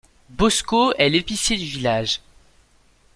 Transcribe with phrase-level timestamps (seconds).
[0.31, 2.21] Bosko est l'épicier du village.